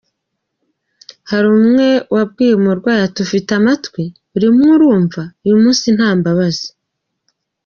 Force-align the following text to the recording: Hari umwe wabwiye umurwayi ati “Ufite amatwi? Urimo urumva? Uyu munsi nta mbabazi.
Hari 1.29 1.47
umwe 1.57 1.87
wabwiye 2.15 2.53
umurwayi 2.55 3.01
ati 3.07 3.19
“Ufite 3.25 3.49
amatwi? 3.59 4.03
Urimo 4.35 4.63
urumva? 4.75 5.21
Uyu 5.45 5.57
munsi 5.63 5.87
nta 5.97 6.09
mbabazi. 6.19 6.67